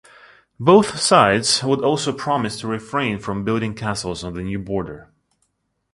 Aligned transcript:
Both 0.59 0.97
sides 0.99 1.63
would 1.63 1.83
also 1.83 2.11
promise 2.11 2.59
to 2.59 2.67
refrain 2.67 3.19
from 3.19 3.43
building 3.43 3.75
castles 3.75 4.23
on 4.23 4.33
the 4.33 4.41
new 4.41 4.57
border. 4.57 5.11